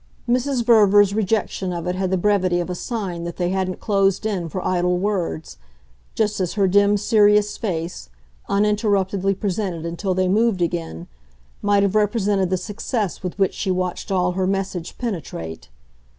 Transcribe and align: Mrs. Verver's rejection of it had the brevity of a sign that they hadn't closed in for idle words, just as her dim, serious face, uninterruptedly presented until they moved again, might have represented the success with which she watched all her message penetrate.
Mrs. 0.27 0.65
Verver's 0.65 1.13
rejection 1.13 1.71
of 1.71 1.85
it 1.85 1.93
had 1.93 2.09
the 2.09 2.17
brevity 2.17 2.59
of 2.59 2.71
a 2.71 2.73
sign 2.73 3.23
that 3.23 3.37
they 3.37 3.49
hadn't 3.49 3.79
closed 3.79 4.25
in 4.25 4.49
for 4.49 4.65
idle 4.65 4.97
words, 4.97 5.59
just 6.15 6.39
as 6.39 6.53
her 6.53 6.67
dim, 6.67 6.97
serious 6.97 7.55
face, 7.55 8.09
uninterruptedly 8.49 9.35
presented 9.35 9.85
until 9.85 10.15
they 10.15 10.27
moved 10.27 10.59
again, 10.63 11.05
might 11.61 11.83
have 11.83 11.93
represented 11.93 12.49
the 12.49 12.57
success 12.57 13.21
with 13.21 13.37
which 13.37 13.53
she 13.53 13.69
watched 13.69 14.11
all 14.11 14.31
her 14.31 14.47
message 14.47 14.97
penetrate. 14.97 15.69